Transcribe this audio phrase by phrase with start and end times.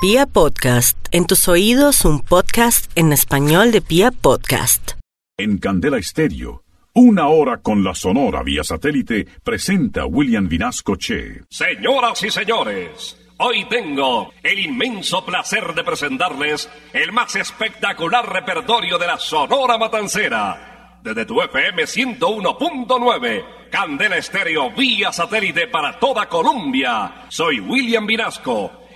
[0.00, 4.92] Pia Podcast, en tus oídos un podcast en español de Pia Podcast.
[5.36, 6.62] En Candela Estéreo,
[6.94, 11.42] una hora con la Sonora vía satélite presenta William Vinasco Che.
[11.50, 19.06] Señoras y señores, hoy tengo el inmenso placer de presentarles el más espectacular repertorio de
[19.08, 21.00] la Sonora Matancera.
[21.02, 27.26] Desde tu FM 101.9, Candela Estéreo vía satélite para toda Colombia.
[27.30, 28.86] Soy William Vinasco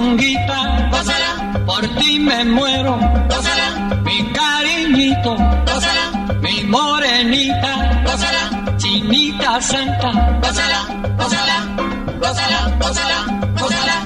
[0.00, 10.10] puchunguita, gózala, por ti me muero, gózala, mi cariñito, gózala, mi morenita, gózala, chinita santa,
[10.42, 11.56] gózala, gózala,
[12.20, 13.24] gózala, gózala,
[13.60, 13.96] gózala,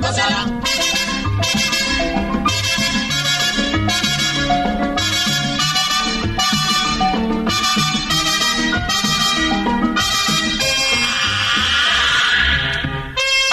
[0.00, 0.64] gózala.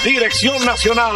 [0.03, 1.15] Dirección Nacional,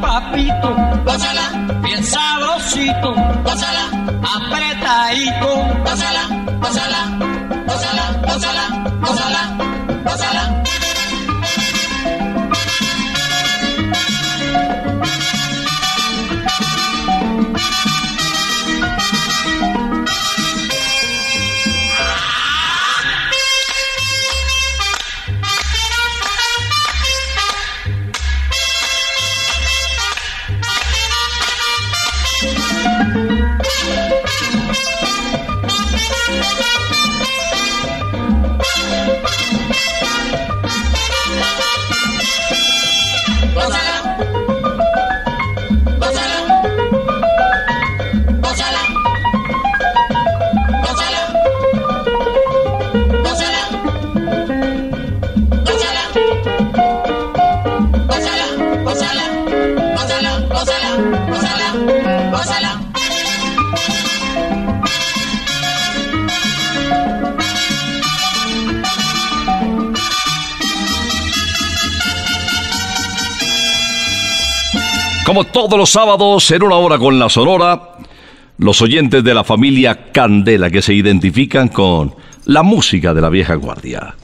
[0.00, 0.74] papito,
[1.04, 1.44] gózala,
[1.82, 3.14] bien sabrosito,
[3.44, 3.84] gózala,
[4.36, 5.50] apretadito,
[5.84, 6.22] gózala,
[6.60, 7.00] gózala,
[7.66, 8.64] gózala, gózala,
[9.00, 9.42] gózala,
[10.04, 10.35] gózala.
[75.66, 77.96] Todos los sábados, en una hora con la Sonora,
[78.58, 83.56] los oyentes de la familia Candela que se identifican con la música de la vieja
[83.56, 84.14] guardia.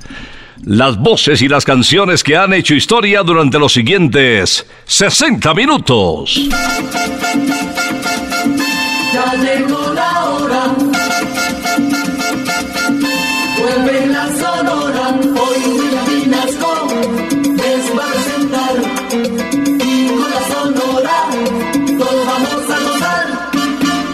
[0.65, 6.49] Las voces y las canciones que han hecho historia durante los siguientes 60 minutos.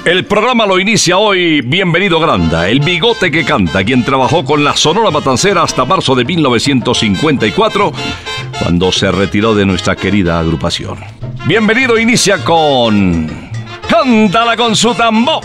[0.08, 4.74] El programa lo inicia hoy Bienvenido Granda, el bigote que canta, quien trabajó con la
[4.74, 7.92] Sonora Matancera hasta marzo de 1954,
[8.58, 10.96] cuando se retiró de nuestra querida agrupación.
[11.44, 13.50] Bienvenido inicia con...
[13.86, 15.44] Cántala con su tambor.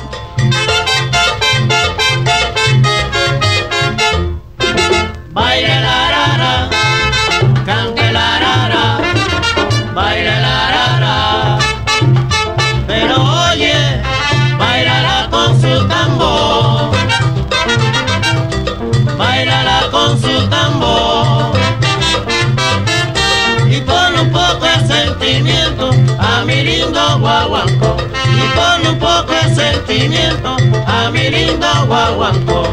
[27.23, 27.95] guaguancó
[28.35, 32.63] y con un poco de sentimiento a mi linda guaguancó.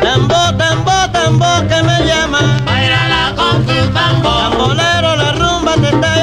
[0.00, 4.42] Tambo, tambo, tambo que me llama, bailala con tu tambor.
[4.42, 6.13] Tambolero, la rumba te está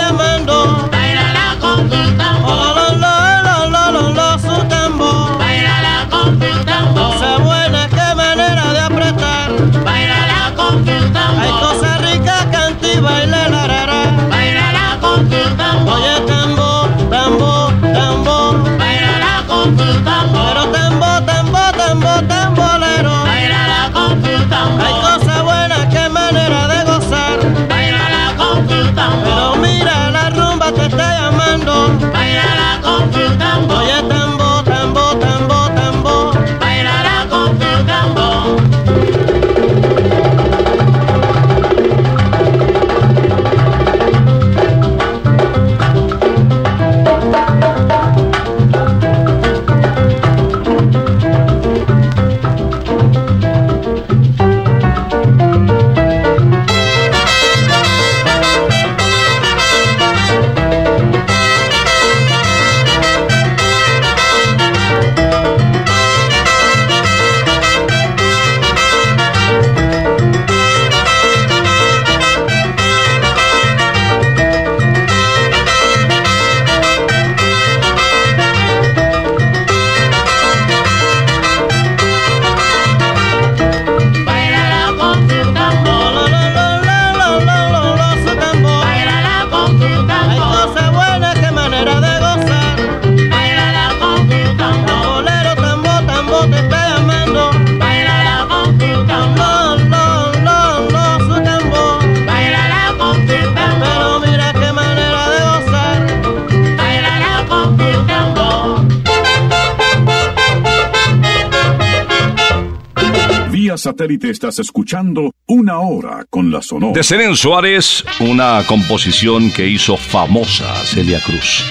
[113.81, 116.93] satélite estás escuchando Una Hora con la Sonora.
[116.93, 121.65] De Seren Suárez, una composición que hizo famosa Celia Cruz.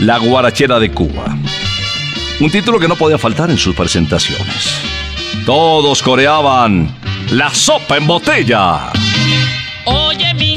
[0.00, 1.36] La guarachera de Cuba.
[2.40, 4.80] Un título que no podía faltar en sus presentaciones.
[5.44, 6.96] Todos coreaban
[7.32, 8.92] La sopa en botella.
[9.84, 10.56] Oye, mi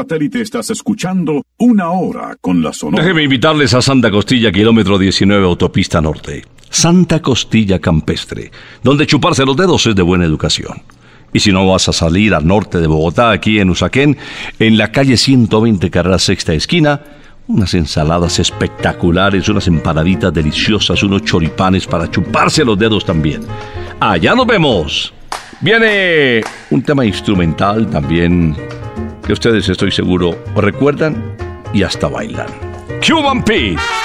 [0.00, 3.02] satélite estás escuchando Una Hora con la Sonora.
[3.02, 6.42] Déjeme invitarles a Santa Costilla, kilómetro 19, autopista norte.
[6.70, 8.50] Santa Costilla Campestre,
[8.82, 10.82] donde chuparse los dedos es de buena educación.
[11.34, 14.16] Y si no vas a salir al norte de Bogotá, aquí en Usaquén,
[14.58, 17.02] en la calle 120, carrera sexta esquina,
[17.46, 23.42] unas ensaladas espectaculares, unas empanaditas deliciosas, unos choripanes para chuparse los dedos también.
[24.00, 25.12] Allá nos vemos.
[25.60, 26.40] Viene
[26.70, 28.56] un tema instrumental también
[29.30, 31.36] que ustedes estoy seguro recuerdan
[31.72, 32.48] y hasta bailan.
[33.00, 33.99] Cuban Pete.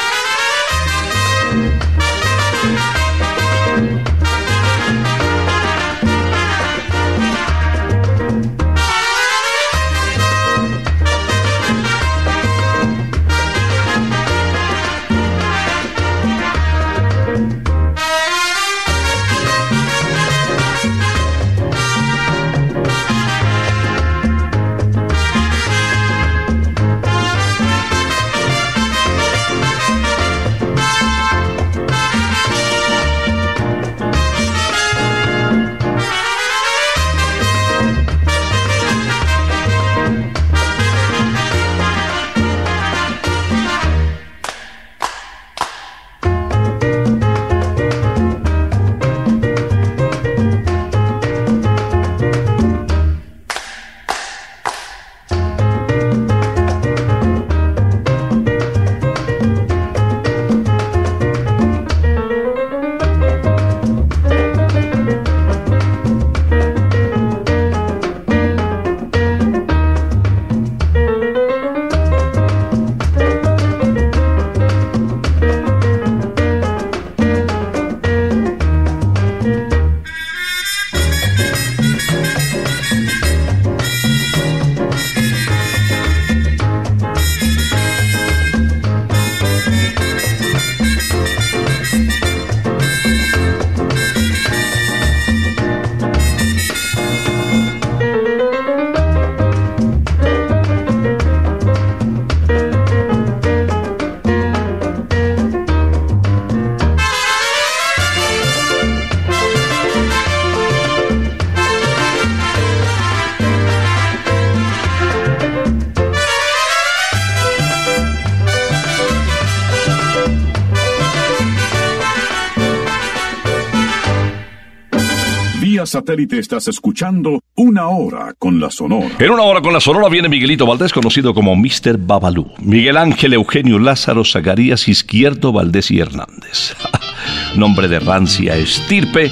[125.85, 129.15] Satélite estás escuchando Una Hora con la Sonora.
[129.19, 131.97] En una hora con la Sonora viene Miguelito Valdés, conocido como Mr.
[131.97, 132.51] Babalú.
[132.59, 136.75] Miguel Ángel Eugenio Lázaro Zacarías Izquierdo Valdés y Hernández.
[137.55, 139.31] Nombre de rancia estirpe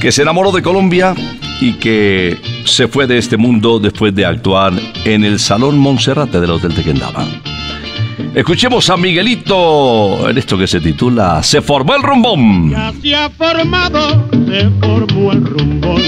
[0.00, 1.14] que se enamoró de Colombia
[1.60, 4.72] y que se fue de este mundo después de actuar
[5.04, 7.26] en el Salón Monserrate del Hotel Tequendama.
[8.34, 12.70] Escuchemos a Miguelito en esto que se titula Se formó el rumbón.
[12.70, 16.02] Ya se ha formado, se formó el rumbón.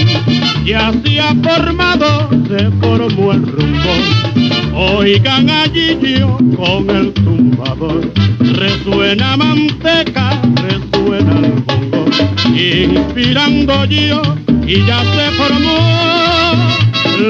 [0.65, 4.37] Ya se ha formado, se formó el rumbón.
[4.75, 8.11] Oigan allí yo con el tumbador.
[8.39, 12.05] Resuena manteca, resuena el bongo.
[12.53, 14.21] Inspirando yo
[14.67, 15.77] y ya se formó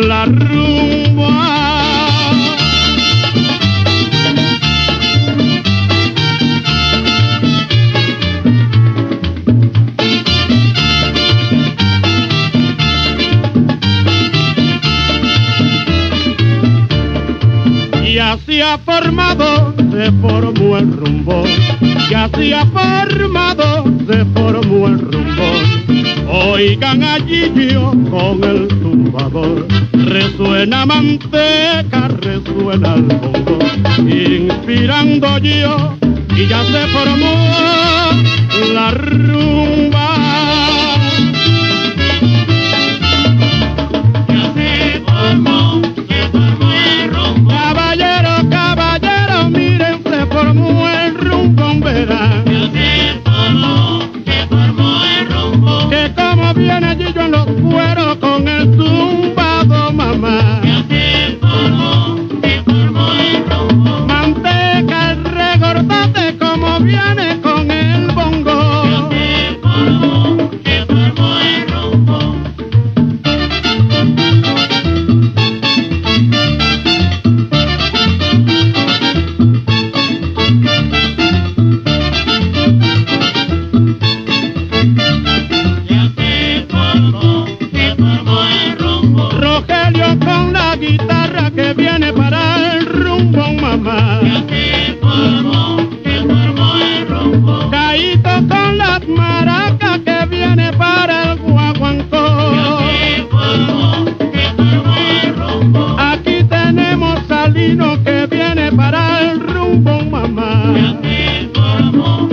[0.08, 1.76] la rumba.
[18.48, 21.44] Se ha formado, se formó el rumbo.
[22.10, 26.54] Ya se ha formado, se formó el rumbo.
[26.54, 29.68] Oigan allí yo con el tumbador.
[29.92, 33.60] Resuena manteca, resuena el bongo.
[33.98, 35.98] Inspirando yo
[36.34, 37.36] y ya se formó
[38.74, 40.07] la rumba.
[57.27, 58.07] Los cueros
[108.77, 110.74] para el rumbo, mamá.
[110.75, 112.29] Ya el rumbo.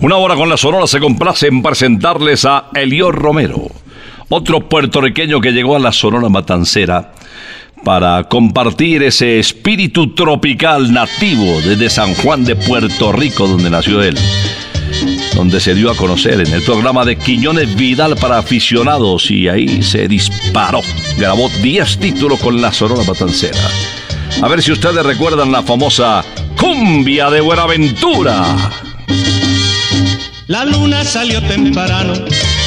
[0.00, 3.66] Una hora con la Sonora se complace en presentarles a Elior Romero,
[4.30, 7.12] otro puertorriqueño que llegó a la Sonora Matancera
[7.84, 14.18] para compartir ese espíritu tropical nativo desde San Juan de Puerto Rico, donde nació él,
[15.38, 19.84] donde se dio a conocer en el programa de Quiñones Vidal para aficionados y ahí
[19.84, 20.80] se disparó.
[21.16, 23.60] Grabó 10 títulos con la Sonora Matancera.
[24.42, 26.24] A ver si ustedes recuerdan la famosa
[26.60, 28.72] Cumbia de Buenaventura.
[30.48, 32.14] La luna salió temprano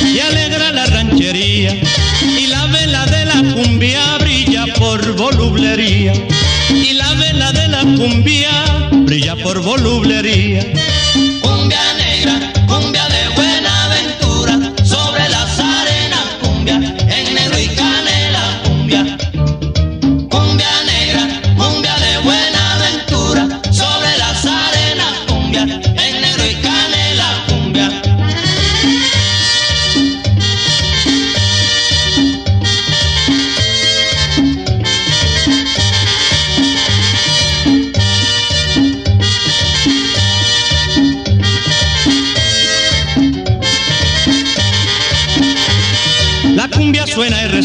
[0.01, 6.13] y alegra la ranchería y la vela de la cumbia brilla por volublería
[6.69, 10.65] y la vela de la cumbia brilla por volublería.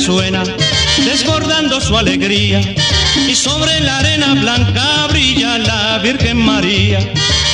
[0.07, 0.45] Resuena,
[1.05, 2.61] desbordando su alegría.
[3.29, 7.01] Y sobre la arena blanca brilla la Virgen María.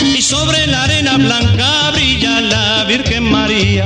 [0.02, 3.84] Y sobre la arena blanca brilla la Virgen María.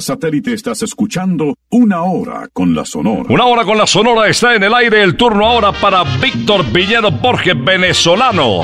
[0.00, 3.24] Vía satélite estás escuchando Una Hora con la Sonora.
[3.28, 5.02] Una hora con la Sonora está en el aire.
[5.02, 8.62] El turno ahora para Víctor Villero Borges, venezolano.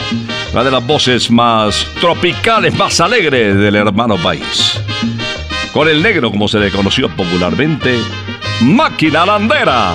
[0.55, 4.81] Una de las voces más tropicales, más alegres del hermano país.
[5.75, 7.99] Con el negro, como se le conoció popularmente,
[8.63, 9.93] Máquina Landera.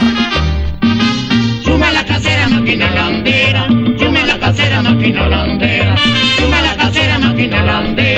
[1.63, 3.67] Suma la casera, máquina landera.
[3.97, 5.95] Suma la casera, máquina landera.
[6.37, 8.10] Suma la casera, máquina landera.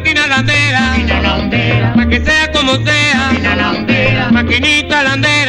[0.00, 1.92] Máquina landera, Máquina landera.
[1.94, 4.30] pa' que sea como sea, Máquina landera.
[4.32, 5.39] maquinita landera.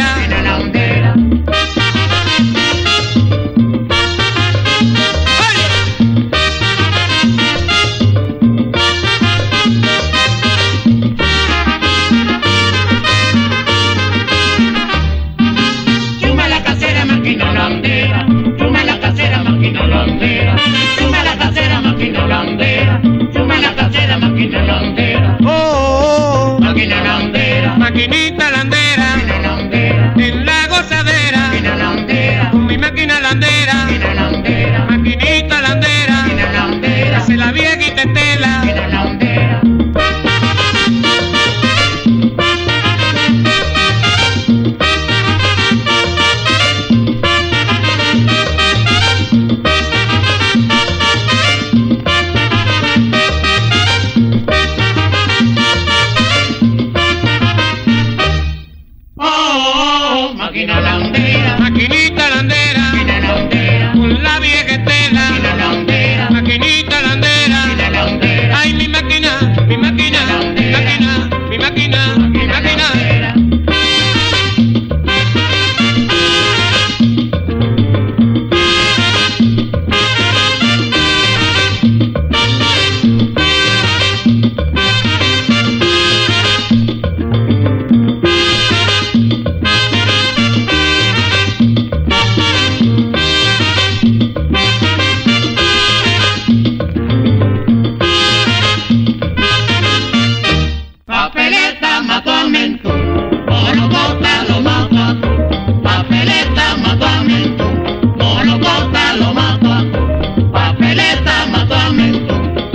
[101.33, 105.81] Papeleta mató a Mento, Molocota lo mató a tú.
[105.81, 107.71] Papeleta mató a Mento,
[108.17, 110.51] Molocota lo mató a tú.
[110.51, 112.33] Papeleta mató a Mento,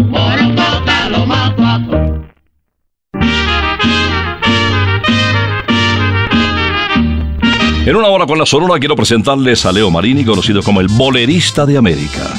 [0.09, 1.97] Molocota lo mató a tú.
[7.85, 11.66] En una hora con la Sonora quiero presentarles a Leo Marini, conocido como el bolerista
[11.66, 12.33] de América.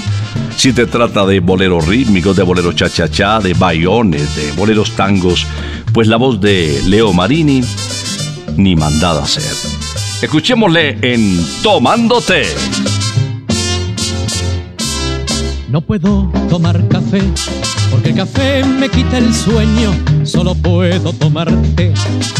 [0.57, 5.45] Si te trata de boleros rítmicos, de boleros cha-cha-cha, de bayones, de boleros tangos,
[5.93, 7.61] pues la voz de Leo Marini
[8.57, 9.43] ni mandada a ser.
[10.19, 12.47] Escuchémosle en Tomándote.
[15.69, 17.21] No puedo tomar café
[17.91, 19.93] porque el café me quita el sueño.
[20.23, 21.93] Solo puedo tomar té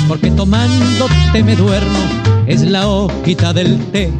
[0.08, 2.00] porque tomándote me duermo.
[2.48, 4.12] Es la hojita del té,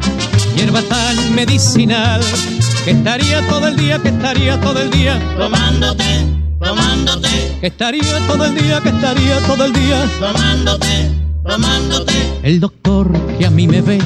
[0.54, 2.20] hierba tan medicinal
[2.84, 6.26] que estaría todo el día, que estaría todo el día, Tomándote,
[6.60, 7.28] tomándote,
[7.60, 10.04] que estaría todo el día, que estaría todo el día.
[10.20, 11.10] tomándote,
[11.46, 12.12] tomándote.
[12.42, 13.98] El doctor que a mí me ve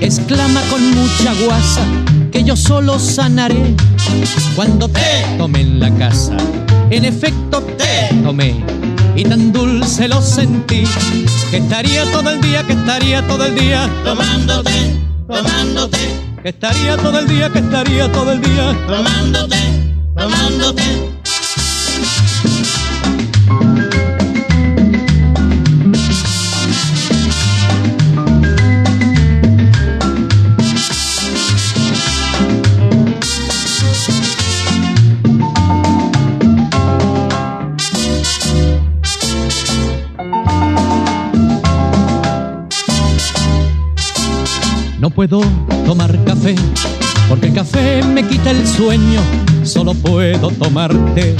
[0.00, 1.82] exclama con mucha guasa
[2.30, 3.74] que yo solo sanaré
[4.54, 5.00] cuando te
[5.38, 6.36] tomé en la casa.
[6.90, 8.54] En efecto te tomé
[9.16, 10.84] y tan dulce lo sentí
[11.50, 15.98] que estaría todo el día, que estaría todo el día, Tomándote, tomándote,
[16.46, 18.72] que estaría todo el día, que estaría todo el día.
[18.86, 19.56] tomándote,
[20.14, 21.15] tomándote.
[45.16, 45.40] Puedo
[45.86, 46.54] tomar café
[47.26, 49.20] porque el café me quita el sueño.
[49.64, 51.34] Solo puedo tomar té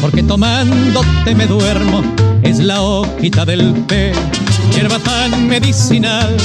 [0.00, 2.02] porque tomándote me duermo.
[2.42, 4.12] Es la hojita del té,
[4.74, 6.36] hierba tan medicinal.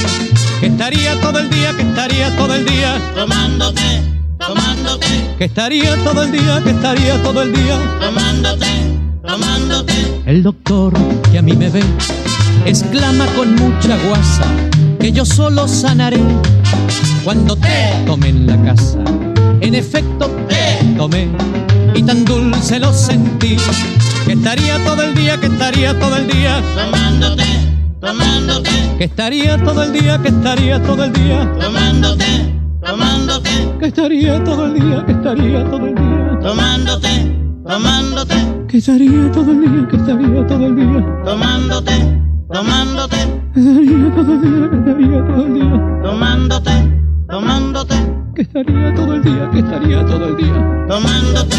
[0.60, 4.02] Que estaría todo el día, que estaría todo el día, tomándote,
[4.38, 7.78] tomándote, que estaría todo el día, que estaría todo el día.
[8.00, 8.66] tomándote,
[9.26, 9.94] tomándote.
[10.26, 10.92] El doctor
[11.32, 11.82] que a mí me ve
[12.64, 14.44] exclama con mucha guasa
[14.98, 16.20] que yo solo sanaré
[17.24, 18.98] cuando te tomé en la casa.
[19.60, 21.28] En efecto, te tomé
[21.94, 23.56] y tan dulce lo sentí
[24.24, 27.44] que estaría todo el día, que estaría todo el día, tomándote,
[28.00, 32.24] tomándote, que estaría todo el día, que estaría todo el día, tomándote,
[32.84, 38.34] tomándote, que estaría todo el día, que estaría todo el día, tomándote, tomándote,
[38.68, 43.16] que estaría todo el día, que estaría todo el día, tomándote, tomándote,
[43.54, 46.70] que estaría todo el día, que estaría todo el día, tomándote,
[47.28, 47.94] tomándote,
[48.34, 50.86] que estaría todo el día, que estaría todo el día.
[50.88, 51.56] tomándote,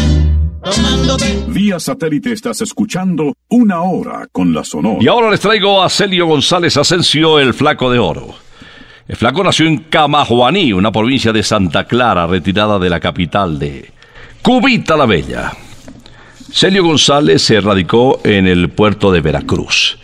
[0.64, 1.44] tomándote.
[1.48, 4.98] Vía satélite estás escuchando Una Hora con la Sonora.
[5.00, 8.34] Y ahora les traigo a Celio González Asensio, el Flaco de Oro.
[9.06, 13.90] El Flaco nació en Camajuaní, una provincia de Santa Clara, retirada de la capital de
[14.42, 15.52] Cubita la Bella.
[16.52, 19.98] Celio González se radicó en el puerto de Veracruz.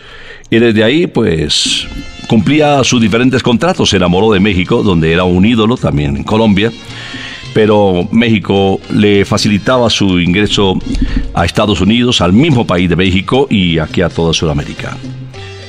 [0.51, 1.87] Y desde ahí, pues,
[2.29, 3.91] cumplía sus diferentes contratos.
[3.91, 6.73] Se enamoró de México, donde era un ídolo, también en Colombia.
[7.55, 10.79] Pero México le facilitaba su ingreso
[11.35, 14.97] a Estados Unidos, al mismo país de México y aquí a toda Sudamérica.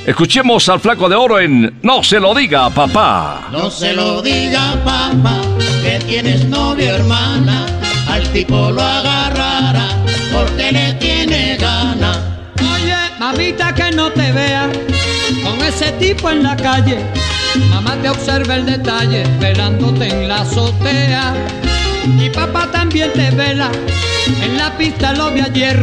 [0.06, 3.50] Escuchemos al Flaco de Oro en No se lo diga, papá.
[3.52, 5.42] No se lo diga papá
[5.84, 7.66] que tienes novio hermana,
[8.10, 9.88] al tipo lo agarrará
[10.34, 12.54] porque le tiene gana.
[12.74, 14.47] Oye, mamita, que no te con
[15.80, 16.98] ese tipo en la calle.
[17.70, 21.36] Mamá te observa el detalle, velándote en la azotea.
[22.20, 23.70] Y papá también te vela,
[24.42, 25.78] en la pista lo vi ayer.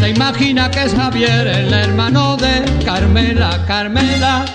[0.00, 4.46] Se imagina que es Javier, el hermano de Carmela, Carmela.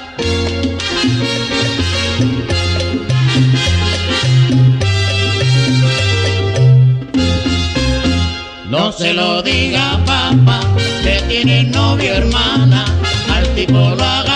[8.70, 10.62] No se lo diga papá
[11.04, 12.86] que tiene novio hermana,
[13.30, 14.27] al tipo lo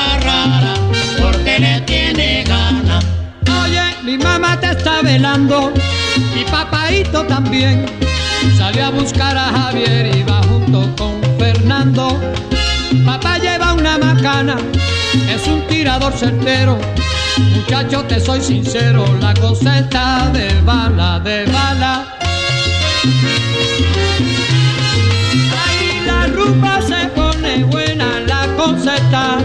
[5.20, 7.86] mi papaito también.
[8.58, 12.18] Salió a buscar a Javier y va junto con Fernando.
[13.06, 14.56] Papá lleva una macana,
[15.30, 16.78] es un tirador certero.
[17.56, 22.06] Muchacho, te soy sincero, la cosa está de bala, de bala.
[25.62, 29.38] Ahí la rumba se pone buena, la cosa está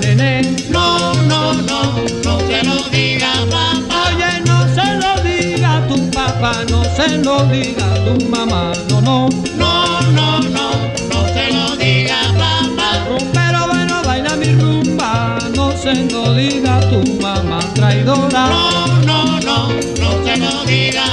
[0.00, 0.42] nene.
[0.70, 1.80] No, no, no,
[2.24, 4.04] no se lo diga papá.
[4.08, 9.28] Oye, no se lo diga tu papá, no se lo diga tu mamá, no, no.
[9.56, 10.70] No, no, no,
[11.10, 13.06] no se lo diga papá.
[13.32, 18.46] Pero bueno baila mi rumba, no se lo diga tu mamá traidora.
[18.48, 19.68] No, no, no,
[20.00, 21.11] no se lo diga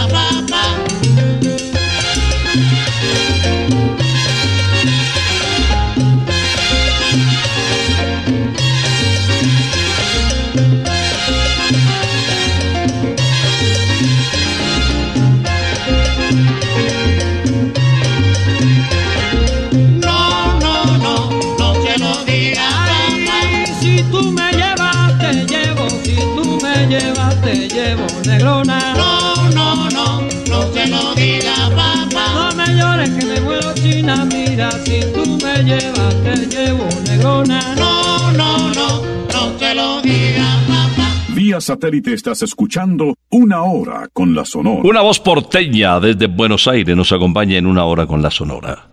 [41.60, 44.80] Vía satélite estás escuchando Una Hora con la Sonora.
[44.82, 48.88] Una voz porteña desde Buenos Aires nos acompaña en una hora con la Sonora.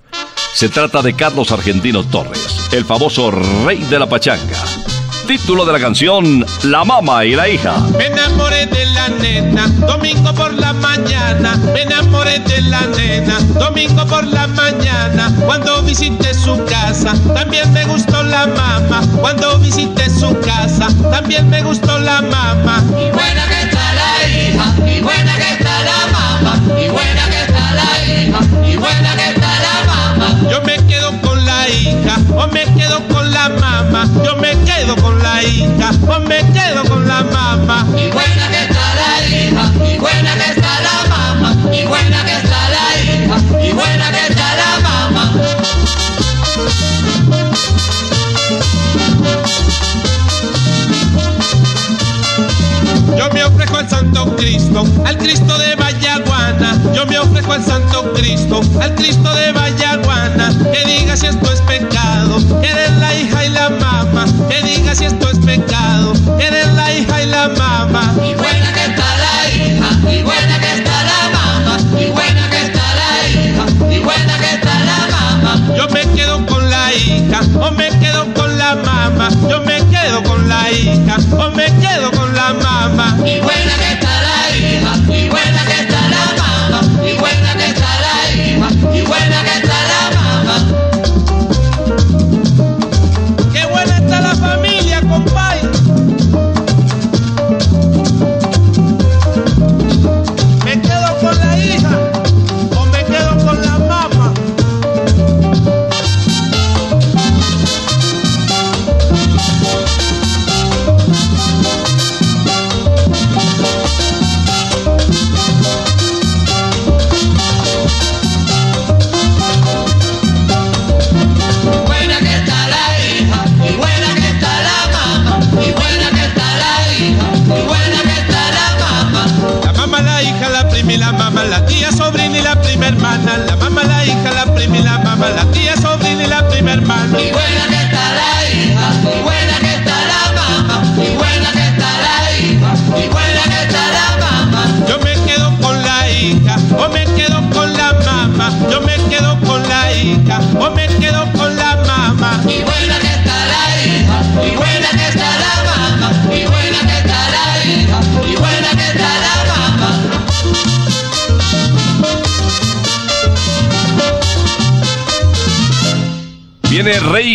[0.53, 4.65] Se trata de Carlos Argentino Torres, el famoso rey de la pachanga.
[5.29, 7.79] Título de la canción La Mama y la Hija.
[7.97, 11.57] Me enamoré de la nena, domingo por la mañana.
[11.73, 15.33] Me enamoré de la nena, domingo por la mañana.
[15.45, 19.03] Cuando visité su casa, también me gustó la mamá.
[19.21, 22.83] Cuando visité su casa, también me gustó la mamá.
[22.91, 27.41] Y buena que está la hija, y buena que está la mamá, y buena que
[27.43, 30.51] está la hija, y buena que está la mamá.
[30.51, 34.09] Yo me quedo con la hija, o me quedo con la mamá.
[34.25, 37.87] Yo me quedo con la hija, o me quedo con la mamá.
[37.97, 38.56] Y buena que
[57.57, 59.36] al Santo Cristo, al Cristo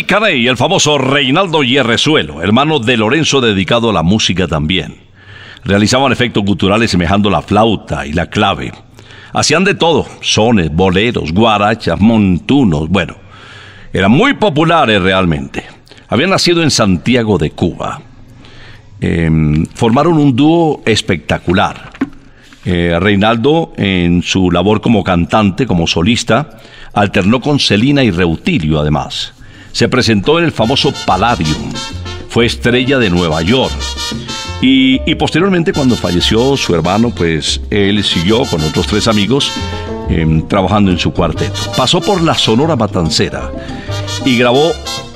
[0.08, 4.96] El famoso Reinaldo Hierrezuelo, hermano de Lorenzo dedicado a la música también.
[5.64, 8.72] Realizaban efectos culturales semejando la flauta y la clave.
[9.32, 13.14] Hacían de todo, sones, boleros, guarachas, montunos, bueno,
[13.92, 15.64] eran muy populares realmente.
[16.08, 18.02] Habían nacido en Santiago de Cuba.
[19.00, 21.90] Em, formaron un dúo espectacular.
[22.64, 26.58] Eh, Reinaldo, en su labor como cantante, como solista,
[26.92, 29.34] alternó con Celina y Reutilio además.
[29.72, 31.72] Se presentó en el famoso Palladium.
[32.28, 33.72] Fue estrella de Nueva York.
[34.60, 39.50] Y, posteriormente, cuando falleció su hermano, pues él siguió con otros tres amigos
[40.08, 41.58] em, trabajando en su cuarteto.
[41.76, 43.50] Pasó por la Sonora Matancera
[44.24, 44.72] y grabó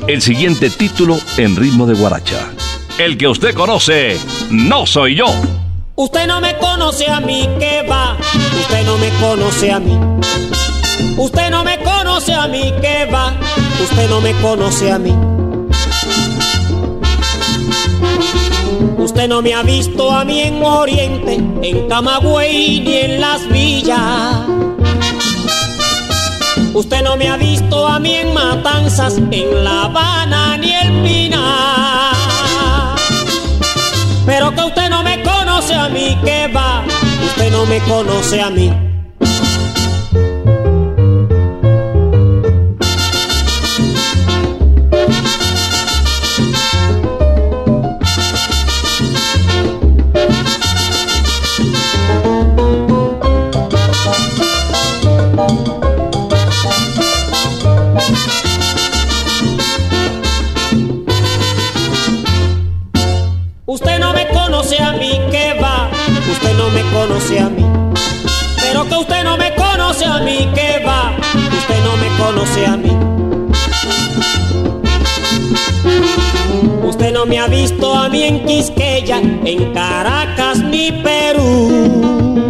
[0.08, 2.50] el siguiente título en ritmo de guaracha.
[2.98, 4.18] El que usted conoce,
[4.50, 5.26] no soy yo.
[5.94, 8.16] Usted no me conoce a mí, que va.
[8.58, 9.98] Usted no me conoce a mí.
[11.16, 13.32] Usted no me conoce a mí, que va.
[13.82, 15.14] Usted no me conoce a mí.
[18.98, 24.46] Usted no me ha visto a mí en Oriente, en Camagüey ni en las villas.
[26.74, 32.16] Usted no me ha visto a mí en Matanzas, en La Habana ni el Pinar.
[34.26, 36.84] Pero que usted no me conoce a mí, que va.
[37.26, 38.85] Usted no me conoce a mí.
[77.16, 82.42] No me ha visto a mí en Quisqueya, en Caracas ni Perú.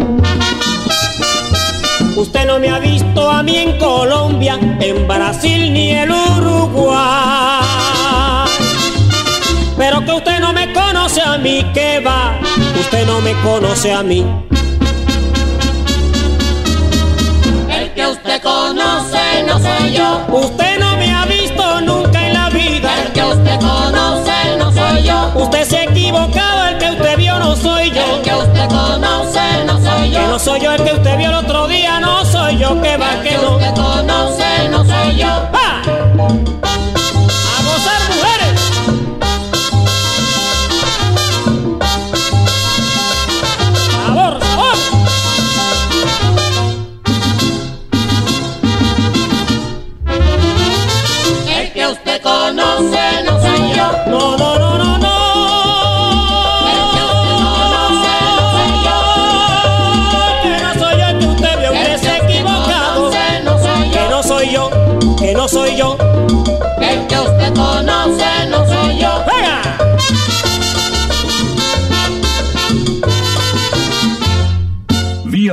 [2.17, 6.97] Usted no me ha visto a mí en Colombia, en Brasil ni el Uruguay.
[9.77, 12.37] Pero que usted no me conoce a mí, que va.
[12.77, 14.25] Usted no me conoce a mí.
[17.69, 20.25] El que usted conoce no soy yo.
[20.29, 22.16] Usted no me ha visto nunca
[22.59, 25.31] El que usted conoce no soy yo.
[25.35, 28.15] Usted se ha equivocado, el que usted vio no soy yo.
[28.15, 30.19] El que usted conoce no soy yo.
[30.19, 32.97] Que no soy yo el que usted vio el otro día, no soy yo, que
[32.97, 33.57] va, El que que no.
[33.57, 35.27] usted conoce no soy yo.
[35.53, 36.46] ¡Ah!
[52.27, 53.06] Que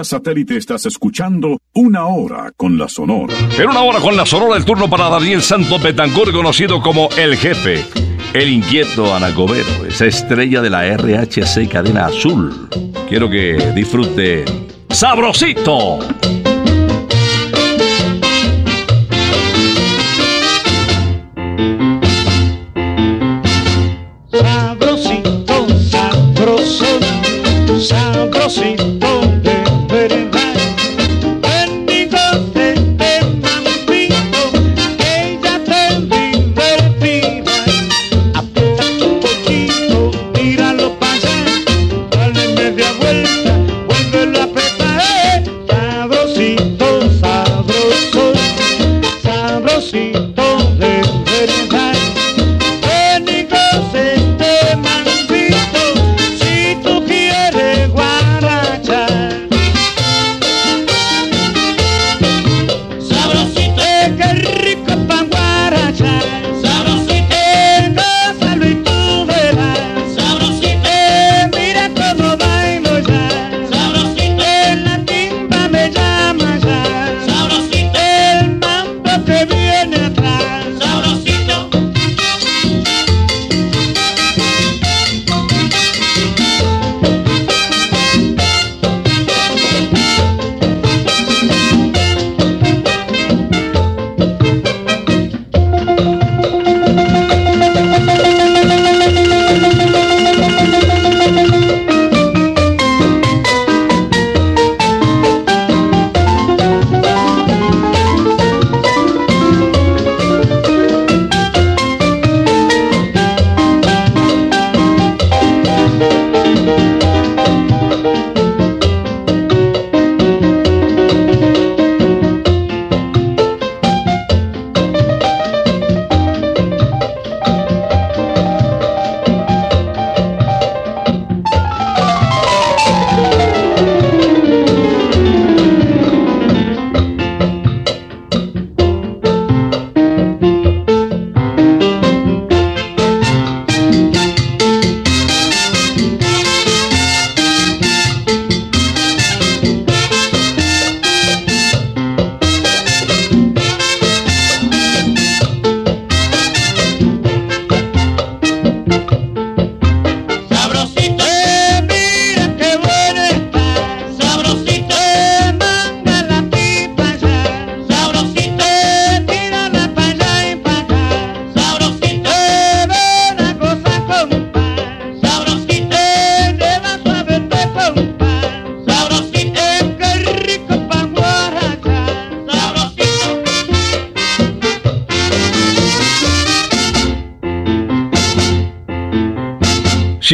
[0.03, 3.35] Satélite estás escuchando Una Hora con la Sonora.
[3.57, 7.37] En una hora con la sonora el turno para Daniel Santos Betancourt, conocido como El
[7.37, 7.85] Jefe.
[8.33, 12.69] El inquieto Anacobero, esa estrella de la RHC Cadena Azul.
[13.09, 14.45] Quiero que disfrute.
[14.89, 16.01] Sabrosito,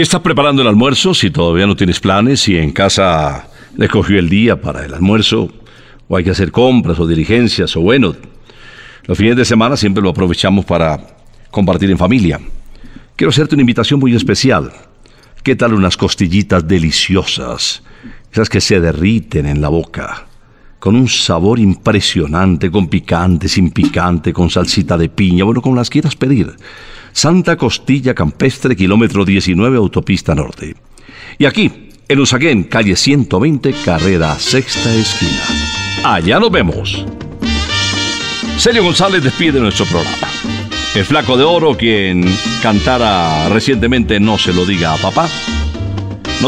[0.00, 4.18] Si estás preparando el almuerzo, si todavía no tienes planes, si en casa le cogió
[4.18, 5.52] el día para el almuerzo,
[6.08, 8.16] o hay que hacer compras o diligencias, o bueno,
[9.04, 10.98] los fines de semana siempre lo aprovechamos para
[11.50, 12.40] compartir en familia.
[13.14, 14.72] Quiero hacerte una invitación muy especial.
[15.42, 17.82] ¿Qué tal unas costillitas deliciosas?
[18.32, 20.28] Esas que se derriten en la boca,
[20.78, 25.90] con un sabor impresionante, con picante, sin picante, con salsita de piña, bueno, como las
[25.90, 26.56] quieras pedir.
[27.12, 30.74] Santa Costilla Campestre, kilómetro 19, autopista norte.
[31.38, 35.42] Y aquí, en Usaquén, calle 120, carrera sexta esquina.
[36.04, 37.04] Allá nos vemos.
[38.58, 40.28] Celio González despide nuestro programa.
[40.94, 42.24] El flaco de oro, quien
[42.62, 45.28] cantara recientemente No se lo diga a papá.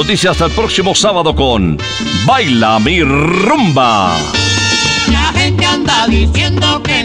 [0.07, 1.79] Dice hasta el próximo sábado con
[2.27, 4.19] Baila mi rumba.
[5.13, 7.02] La gente anda diciendo que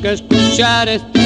[0.00, 1.17] que escuchar este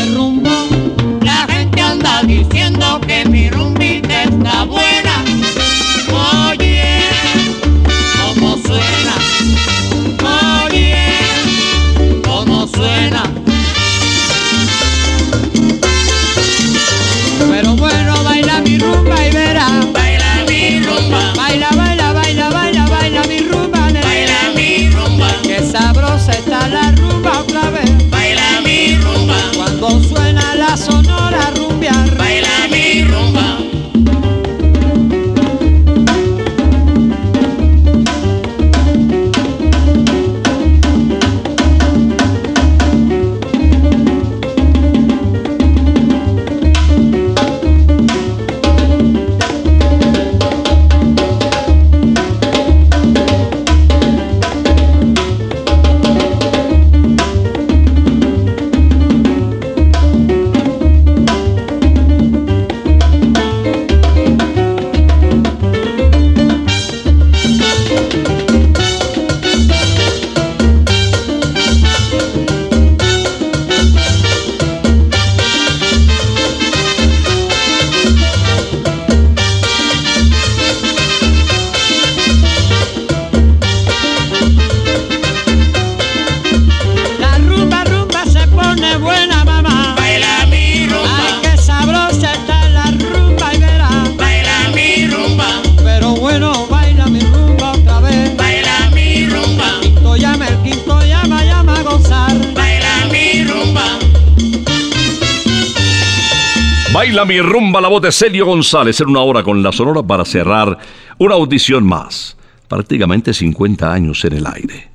[108.00, 110.78] de Celio González en una hora con la Sonora para cerrar
[111.18, 112.36] una audición más.
[112.68, 114.90] Prácticamente 50 años en el aire.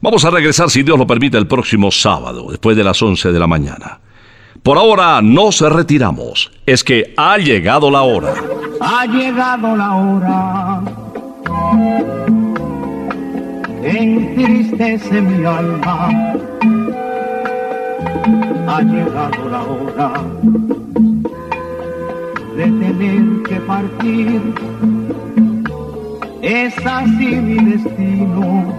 [0.00, 3.38] Vamos a regresar, si Dios lo permite, el próximo sábado, después de las 11 de
[3.38, 4.00] la mañana.
[4.62, 6.50] Por ahora nos retiramos.
[6.66, 8.34] Es que ha llegado la hora.
[8.80, 10.82] Ha llegado la hora.
[13.82, 16.08] Entristece mi alma.
[18.66, 20.79] Ha llegado la hora
[22.60, 24.40] de tener que partir.
[26.42, 28.74] Es así mi destino.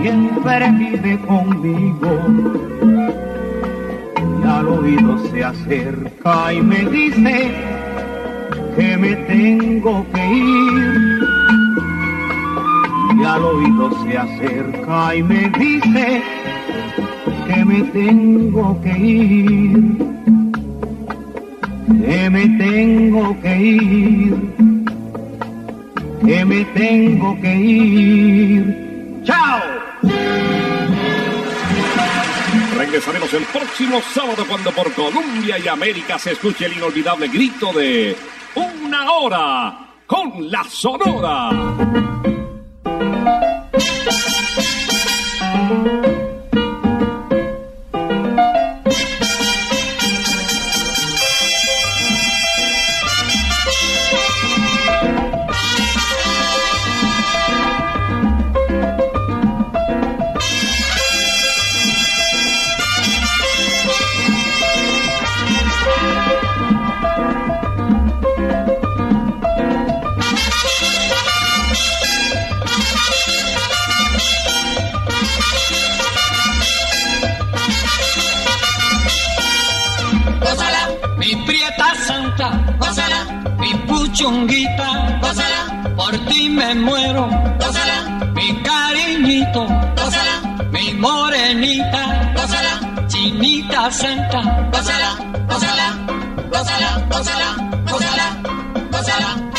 [0.00, 2.10] Siempre vive conmigo
[4.42, 7.52] y al oído se acerca y me dice
[8.76, 11.20] que me tengo que ir.
[13.18, 16.22] Y al oído se acerca y me dice
[17.48, 20.14] que me tengo que ir.
[22.06, 24.34] Que me tengo que ir.
[26.24, 29.22] Que me tengo que ir.
[29.24, 29.60] ¡Chao!
[32.76, 38.14] Regresaremos el próximo sábado cuando por Colombia y América se escuche el inolvidable grito de
[38.54, 41.50] Una hora con la Sonora.
[84.14, 93.90] Mi puchunguita, gózala, por ti me muero, gózala, mi cariñito, gózala, mi morenita, gózala, chinita
[93.90, 95.16] santa, gózala,
[95.48, 95.96] gózala,
[96.48, 97.56] gózala, gózala,
[97.90, 98.36] gózala,
[98.92, 99.54] gózala.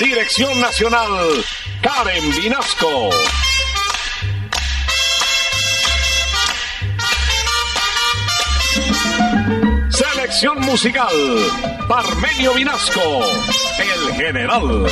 [0.00, 1.10] Dirección Nacional,
[1.86, 3.10] Karen Vinasco.
[9.90, 11.14] Selección musical,
[11.86, 13.22] Parmenio Vinasco,
[13.78, 14.86] el general.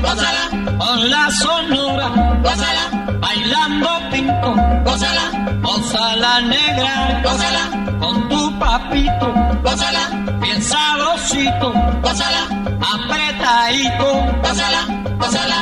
[0.00, 4.54] Gózala, con la sonora, gózala, bailando pinto,
[4.84, 9.34] gózala, gózala negra, gózala, con tu papito,
[9.64, 10.23] gózala,
[10.54, 12.46] bien sabrosito, pásala,
[12.94, 14.86] apretadito, pásala,
[15.18, 15.58] pásala,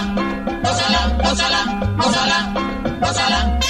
[0.63, 1.61] pásala, pásala,
[1.97, 2.55] pásala,
[3.01, 3.62] pásala.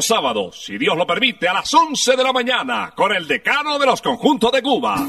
[0.00, 3.86] Sábado, si Dios lo permite, a las 11 de la mañana, con el decano de
[3.86, 5.08] los conjuntos de Cuba.